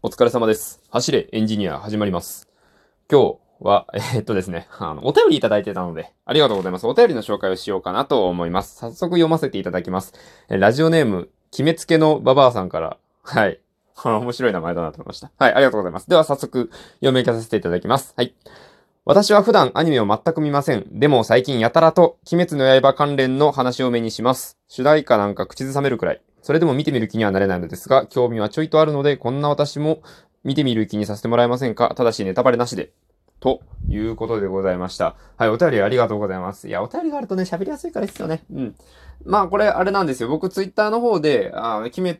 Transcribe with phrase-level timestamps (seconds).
[0.00, 0.80] お疲れ様です。
[0.90, 2.46] 走れエンジニア始まります。
[3.10, 6.86] 今日は、 えーっとですね、あの、お便りいただいてたので、ありがとうございます。
[6.86, 8.76] お便りの紹介をしようかなと思います。
[8.76, 10.14] 早速読ませていただきます。
[10.48, 13.58] えラジオネーム、決めつけのババアさんから、はい。
[14.04, 15.32] 面白い名前だなと思いました。
[15.36, 16.08] はい、ありがとうございます。
[16.08, 16.70] では早速、
[17.00, 18.14] 読み上げさせていただきます。
[18.16, 18.32] はい。
[19.04, 20.86] 私は普段アニメを全く見ません。
[20.92, 24.58] でも最近やたらと、鬼滅の刃関連の話を目にします。
[24.68, 26.20] 主題歌なんか口ずさめるくらい。
[26.42, 30.02] それでも見てみる気にはなれないのですが、興味はちょいとあるので、こんな私も
[30.44, 31.92] 見てみる気にさせてもらえませんか？
[31.96, 32.90] ただしネタバレなしで。
[33.40, 35.14] ということでございました。
[35.36, 36.66] はい、お便りありがとうございます。
[36.66, 38.42] いや、お便りがあるとね、喋りやすいからですよね。
[38.52, 38.74] うん。
[39.24, 40.28] まあ、これ、あれなんですよ。
[40.28, 42.18] 僕、ツイッターの方で、あ鬼滅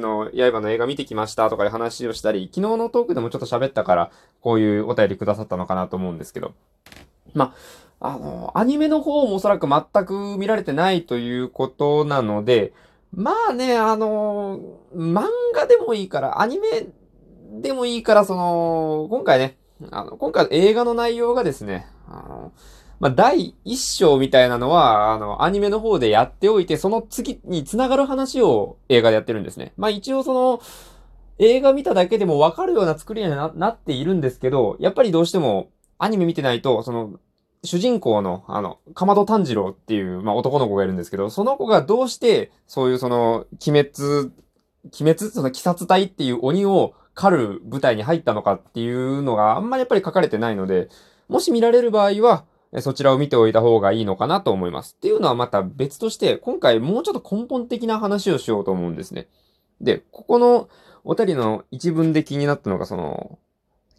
[0.00, 4.10] の刃の映画見てきましたとかいう話をしたり、昨日のトークでもちょっと喋ったから、
[4.40, 6.54] こういうお便りくださったのかなと思うんですけど。
[7.34, 7.54] ま
[8.00, 12.72] あ、あの、アニメの方もおそらく全く見られてないということなので、
[13.16, 14.60] まあね、あの、
[14.94, 16.86] 漫画でもいいから、アニメ
[17.60, 19.56] でもいいから、その、今回ね、
[19.90, 22.52] あの、今回映画の内容がですね、あの、
[23.00, 29.72] まあ、第一章みたいなのは、あの、アニメの方でやっておいて、その次に繋がる話を映画でやってるんですね。
[29.76, 30.60] まあ、一応その、
[31.38, 37.18] 映画見ただけでもわかるような作りになっているんですけど、やっぱりどうしても、アニメ見てないと、その、
[37.64, 44.30] 主人公の、あの、かまど炭治郎っていう、まあ、男の子がいるんですけど、その子がどうして、そういうその、鬼滅、
[44.84, 45.30] 鬼滅？
[45.30, 50.88] その鬼殺隊っていう鬼を狩る舞台に入ったのかっていうのがあんまりやっぱり書かれてないので、
[51.28, 52.44] もし見られる場合は、
[52.80, 54.94] そちらを見ておいた方がいいのかなと思います。
[54.96, 59.28] っていうのはまた別として、今回もうちょっと根本的な話をしようと思うんですね。
[59.80, 60.68] で、ここの
[61.04, 63.38] お便りの一文で気になったのが、その、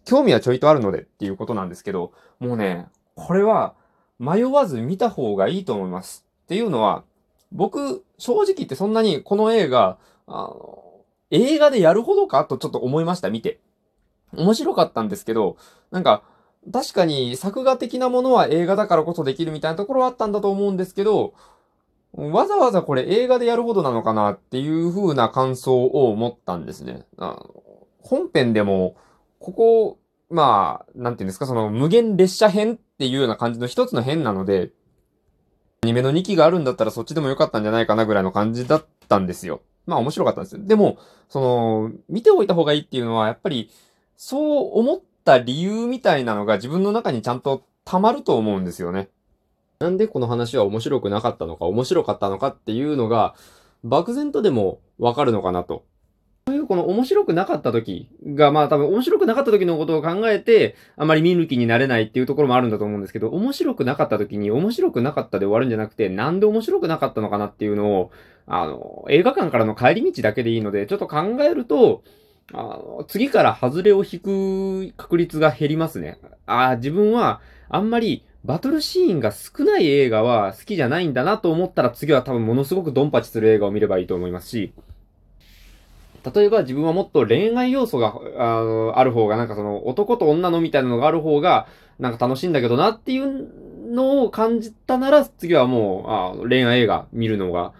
[0.04, 3.74] 興味はちょいとあるのでっていうことなんですけど、もうね、これは
[4.18, 6.24] 迷わず見た方がいいと思います。
[6.44, 7.02] っていうのは、
[7.50, 10.82] 僕、正直言ってそんなにこの映画、あの、
[11.30, 13.58] 映画でやるほどかとちょっと思いました、見て。
[14.36, 15.56] 面白かったんですけど、
[15.90, 16.22] なんか、
[16.72, 21.34] 確かに作画的なものは映画だからこそできるみたいなところはあったんだと思うんですけど、
[22.12, 27.06] わざわざこれ映画でやるほどなのかなっていう風な感想を持ったんですね。
[27.18, 27.44] あ
[28.00, 28.96] 本編でも、
[29.38, 29.98] ここ、
[30.30, 34.70] まあ、なんていうんですか、その無限列車編っていうような感じの一つの編なので、
[35.82, 39.60] アニメの2期があるんだったらそっちでもよかったんじゃないかなぐらいの感じだったんですよ。
[39.84, 40.62] まあ面白かったんですよ。
[40.64, 40.96] でも、
[41.28, 43.70] その、見ておいた方がいいっていうのは、やっぱり、
[44.16, 49.10] そう思った理由みたいなのが自分の中にちゃんと溜まると思うんですよね。
[49.78, 53.34] なんでこの話は面白くなかったのか、面白かったのかっていうのが、
[53.84, 55.84] 漠然とでもわかるのかなと。
[56.66, 68.10] そういうこの面白くなかった時が、まあ多分面白くなかった時のことを考えて、あまり見抜きになれないっていうところもあるんだと思うんですけど、面白くなかった時に面白くなかったで終わるんじゃなくて、なんで面白くなかったのかなっていうのを、
[68.46, 72.02] あの、映画館からの帰り道だけでいいので、ちょっと考えると、
[72.52, 76.18] あの次から外れを引く確率が減りますね。
[76.46, 84.72] ああ、自分はあんまりバトルシーンが少ない映画は好きじゃないんだなと思ったら次は多分ものすごくドンパチする映画を見ればいいと思いますし、
[86.34, 91.66] 例えば自分はもっと恋愛要素があのある方がなんかその男と女のみたいなのがある方が
[91.98, 97.72] なんか楽しいんだけどなっていうのを感じたなら次はもうあ恋愛映画見るのが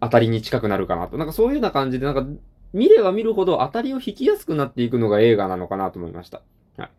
[0.00, 1.16] 当たりに近くなるかなと。
[1.16, 2.26] なんかそういうような感じでなんか
[2.72, 6.42] 見れば見るほど当たりを引きやすくなっていくのが映画なのかなと思いました。
[6.76, 6.90] はい。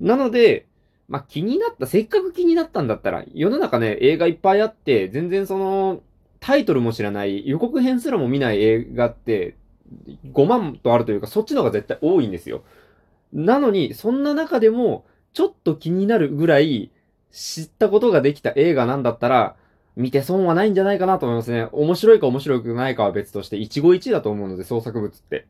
[0.00, 0.66] なので、
[1.08, 6.00] まあ、気になった、せっかく気になったんだったら、世の中ね、映画いっぱいあって、全然その、
[6.40, 9.56] タイトルも知らない、予告編すらも見ない映画って、
[10.32, 12.62] 5万とあるというか、そっちの方が絶対多いんですよ。
[13.32, 16.90] なのに、そんな中でも、ちょっと気になるぐらい、
[17.30, 19.56] 知ったことができた映画なんだったら、
[19.96, 21.68] 見て損はないんじゃないかなと思いますね。
[21.72, 25.46] 面白いか面白くないかは別として、一期一会だと思うので、創作物って。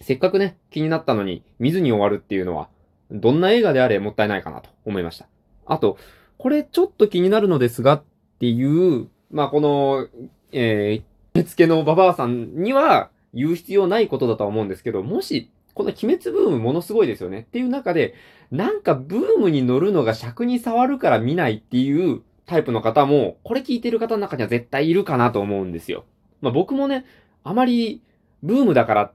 [0.00, 2.68] せっかくね、気になったのに、見ずに終わるっていうのは、
[3.10, 5.26] どんな映画であれもったいないかなと思いました。
[5.66, 5.96] あと、
[6.38, 8.02] これちょっと気になるのですがっ
[8.40, 8.64] てい
[8.98, 10.08] う、まあ、この、
[10.50, 11.02] えー、
[11.34, 17.40] 目付けのババアさんには言う必要ないことだとは思うんですけど、もし、この鬼滅ブームものすごいですよね。
[17.40, 18.14] っていう中で、
[18.50, 26.04] なんかブームに乗るのが尺に触るから見ないっていうタイプの方も、これ聞いてる方の中には絶対いるかなと思うんですよ。
[26.42, 27.06] まあ僕もね、
[27.44, 28.02] あまり
[28.42, 29.12] ブームだから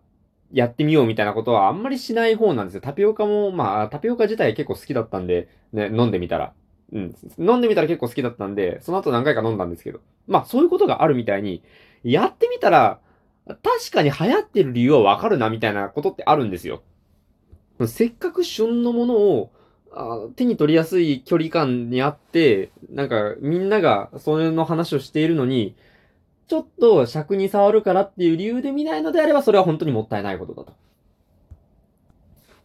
[0.51, 2.81] やってみようみたいなことはあんまりしない方なんですよ。
[2.81, 6.53] タピオカも、まあタピオカ自体結構好きだったんで、ね、飲んでみたら。
[6.93, 7.15] うん。
[7.37, 9.99] 飲んでみたら結構好きだったんで、その後何回か飲んだんですけど。
[10.25, 11.61] まあそういうことがあるみたいに、
[12.03, 12.99] やってみたら、
[13.47, 16.83] 確かに流行ってる理由はわかるなみたいなことってあるんですよ。
[17.85, 19.51] せっかく旬のものを
[19.91, 25.75] あ手に取りやすい距離感にあって、なんかみんながそれの話をしているのに、
[26.47, 30.73] ちょっと尺に触るからっていう理由で見ないのであれば、それは本当にもったいないことだと。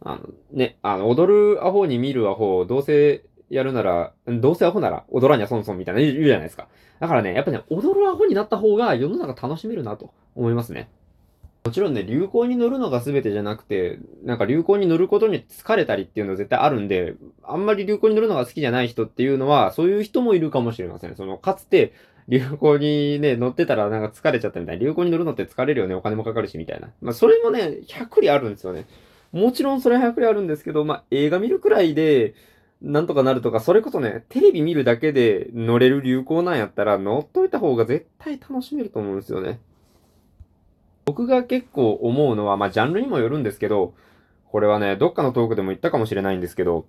[0.05, 0.21] あの、
[0.51, 6.67] ね、あの、踊るアホに見るアホ、どうせやるなら、どうせアホなら踊らにゃ損損みたいな言うじゃないですか。
[6.99, 10.89] だからね、やっぱね、踊るアホになった方が世の中楽しめるなと思いますね。
[11.63, 21.15] もちろんね、流行に乗るのが全てじゃなくて、なんか流行に乗ることに疲れたりっていうのは絶対あるんで、あんまり流行に乗るのが好きじゃない人っていうのは、そういう人もいるかもしれません。
[21.15, 21.93] その、かつて、
[22.27, 24.81] 流行にね、乗ってたらなんか疲れちゃったみたいな。
[24.81, 26.89] 流行に乗るのって疲れるよね、お金もかかるし、みたいな。
[27.01, 28.85] まあ、それもね、100里あるんですよね。
[29.31, 32.33] もちろんそれは100里あるんですけど、まあ、映画見るくらいで、
[32.83, 39.61] なんとかなるとか、それこそね、テレビ見るだけで乗れる流行なんやったら、乗っといた方が絶対楽しめると思うんですよね。
[41.05, 43.93] 僕が結構思うのは、まあ、ジャンルにもよるんですけど、
[44.51, 46.85] これはね、どっかのトークでも言ったかもしれないんですけど、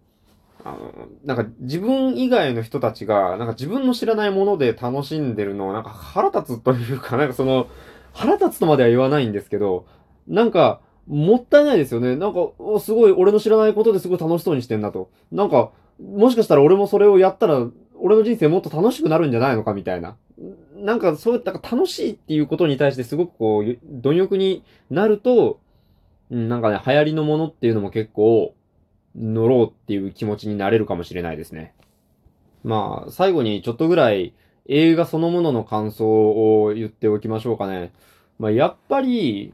[0.64, 7.68] あの、なんか自分以外の人たちが、なんか自分の知らないもので楽しんでるのを、なんか腹立つというか、なんかその、
[8.12, 9.86] 腹立つとまでは言わないんですけど、
[10.26, 12.16] なんか、もったいないですよね。
[12.16, 12.48] なんか、
[12.80, 15.10] すごい、俺の知らないことですごい楽しそうにしてんなと。
[15.30, 15.70] なんか、
[16.00, 17.66] もしかしたら俺もそれをやったら、
[17.98, 20.16] 俺の人生もっと楽しくなるんじゃないのかみたいな。
[20.76, 25.60] なんかそういった楽しいっていうことに対してすごくこう、貪欲になると、
[26.30, 28.54] なんかね、流行りのものっていうのも結構、
[29.16, 31.72] 乗ろうっていう気持ちになれるかもしれないですね。
[32.64, 34.34] まあ、最後にちょっとぐらい
[34.66, 37.92] 映画そのものの感想を言っておきましょうかね。
[38.38, 39.52] まあ、やっぱり、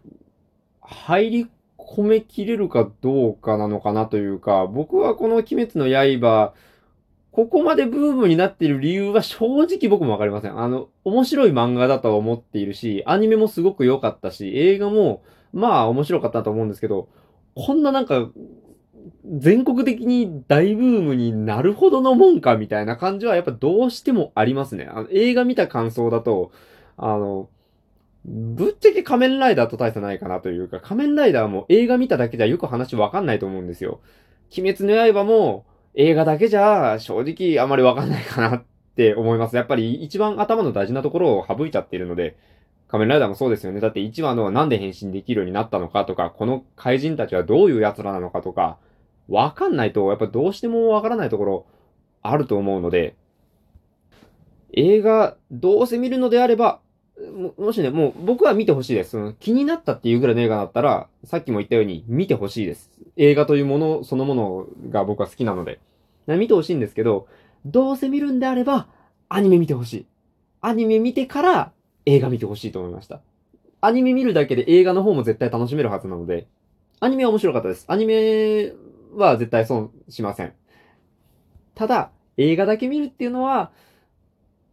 [0.81, 1.49] 入り
[1.91, 6.55] 込めきれるかどうかなのかなというか、僕はこの鬼滅の刃、
[7.33, 10.59] ここまでブームになっている理由は正直僕もわかりません。
[10.59, 17.09] あの、面白い漫画だとは思っているし、アニメもすごく良かったし、映画も、まあ面白かったと思うんですけど、
[17.57, 18.31] こんななんか、
[19.39, 24.89] 全国的に大ブームになるほどのもんかみたいな感じはやっぱどうしてもありますね。
[24.93, 26.53] あの映画見た感想だと、
[26.97, 27.49] あの、
[28.25, 34.01] ぶっちゃけ仮面ライダーと大差ないかなというか、仮面ライダーも映画見ただけじゃよく話わかんないと思うんですよ。
[34.57, 35.65] 鬼滅の刃も、
[35.95, 38.65] 映画だけじゃ正直あまりわかんないかなっ
[38.95, 39.57] て思います。
[39.57, 42.37] やっぱり一番頭の大事なところを省いちゃっているので、
[42.89, 43.81] 仮面ライダーもそうですよね。
[43.81, 48.79] だって1話のなんで変身できるようになったのかとか、この怪人たちはどういう奴らなのかとか、
[49.29, 51.67] わかんないと、やっぱどうしてもわからないところ
[52.23, 53.15] あると思うので、
[54.73, 56.81] 映画どうせ見るのであれば、
[57.35, 59.35] ももしね、もう僕は見てほしいです。
[59.41, 62.91] 気になったっていうぐらいの映画だったら、さっきも言ったように見てほしいです。
[63.17, 65.79] 映画というものそのものが僕は好きなので。
[66.27, 67.27] 見てほしいんですけど、
[67.65, 68.87] どうせ見るんであれば、
[69.29, 70.07] アニメ見てほしい。
[70.61, 71.73] アニメ見てから
[72.07, 73.21] 映画見てほしいと思いました。
[73.81, 76.47] アニメ見るだけで映画の方も絶対楽しめるはずなので、
[77.01, 77.85] アニメは面白かったです。
[77.89, 78.73] アニメ
[79.15, 80.53] は絶対損しません。
[81.75, 83.71] ただ、映画だけ見るっていうのは、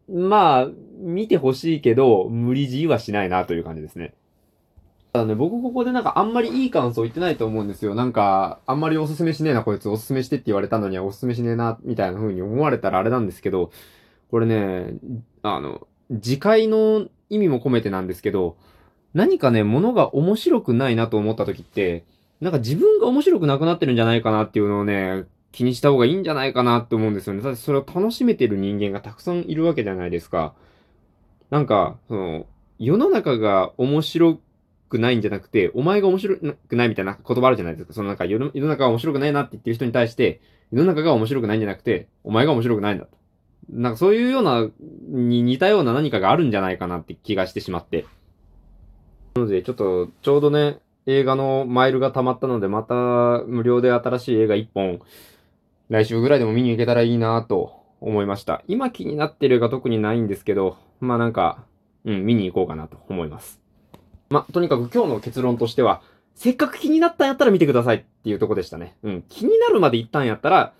[0.09, 0.67] まあ、
[0.99, 4.13] 見てほしいけど、無理強いはしないなという感じですね。
[5.13, 7.95] ただね、僕ここでなんかあんまりいい感想言ってないと思うんですよ。
[7.95, 13.71] なんか、あんまりおすすめしねえな、こいつおすすめしてって言われたのにはおすすめしねえな、みたいな風に思われたらあれなんですけど、
[14.31, 14.93] これね、
[15.41, 15.87] あの、
[16.21, 18.57] 次回の意味も込めてなんですけど、
[19.13, 22.05] 何かね、物が面白くないなと思った時って、
[22.39, 25.25] なんか自分が面白くなくなってるんじゃないかなっていうのをね、
[25.57, 27.41] 気にした方がいいんじゃないかなって思うんですよね。
[27.41, 30.53] だってそれを楽しめてる人間がたくさんいるわけじゃないですか。
[31.49, 32.45] なんか、その、
[32.77, 34.37] 世の中が面白
[34.87, 37.93] くないんじゃなくて、お前が面白くないみたいな言葉あるじゃないですか。
[37.93, 43.17] そのなんか世の世の中が面白くないなって言ってる人に対して、世の中が面白くないんじゃなくて、お前が面白くないんだと。
[43.67, 44.69] なんかそういうような、
[45.09, 48.05] に似たような何かがあるんじゃないかなって気がしてしまって。
[49.33, 52.93] なので、ちょっと、ちょうどね、映画のマイルが溜まったので、また
[53.47, 55.01] 無料で新しい映画1本、
[55.89, 58.61] 来週ぐらいでも見に行けたらいいなと思いました。
[58.67, 61.63] 今気になってる映画特にないんですけど、まあなんか、
[62.05, 63.61] うん、見に行こうかなと思います。
[64.29, 66.01] まあ、とにかく今日の結論としては、
[66.35, 68.95] せっかく気になったんやったら見てくださいっていうとこでしたね。
[69.03, 70.73] うん、気になるまで行ったんやったら、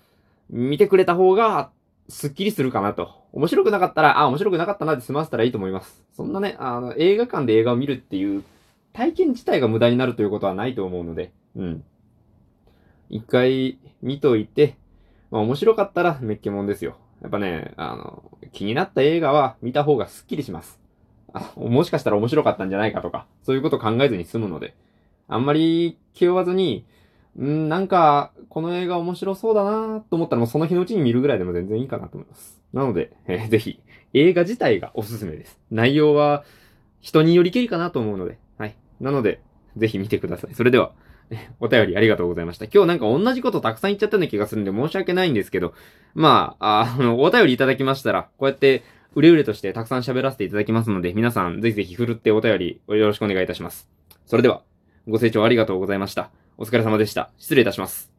[0.50, 1.70] 見てくれた方が、
[2.08, 3.10] スッキリするかなと。
[3.32, 6.02] 面白くなかったら、あ、面白くなかったなって済ませたらいいと思います。
[6.14, 8.44] そんなね、あの、映画館で映画を見るっていう
[8.92, 11.84] 体験自体が無駄になるということはないと思うので、うん。
[13.10, 14.76] 一回見といて、
[15.30, 16.96] まあ面白かったらめっけもんですよ。
[17.22, 20.80] やっぱね、あの、気になった映画は見た方がスッキリします。
[21.32, 24.74] あ、もしかしたら面白かったんじゃないかとか、そういうこと考えずに済むので、
[25.26, 26.86] あんまり気負わずに、
[27.38, 32.60] んなんか、この映画面白そうだなと思ったらもうその日のうちに見るぐらいでも全然いいかなと思います。
[32.72, 33.80] なので、えー、ぜひ、
[34.14, 35.58] 映画自体がおすすめです。
[35.70, 36.44] 内容は
[37.00, 39.40] 人によりけりかなと思うので、はいなので、
[39.76, 40.54] ぜひ見てください。
[40.54, 40.92] それでは、
[41.60, 42.66] お便りありがとうございました。
[42.66, 45.74] 今日なんか同じことたくさん言っちゃったような気がするんで申し訳ないんですけど、
[46.14, 48.82] まあ、あ の、お便りいただきましたら、こうやって、
[49.14, 53.88] うれうれとしてたくさん喋らせていただきますので、皆さんぜひぜひ振るってお便りよろしくお願いいたします。
[54.26, 54.62] それでは、
[55.06, 56.30] ご清聴ありがとうございました。
[56.56, 57.30] お疲れ様でした。
[57.38, 58.17] 失礼いたします。